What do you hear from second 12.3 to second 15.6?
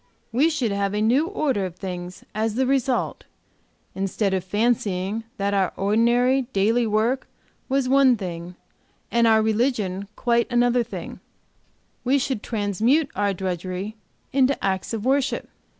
transmute our drudgery into acts of worship.